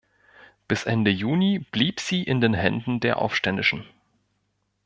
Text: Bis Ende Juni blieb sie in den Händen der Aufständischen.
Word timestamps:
Bis 0.67 0.85
Ende 0.87 1.11
Juni 1.11 1.59
blieb 1.59 1.99
sie 1.99 2.23
in 2.23 2.41
den 2.41 2.55
Händen 2.55 3.01
der 3.01 3.19
Aufständischen. 3.21 3.85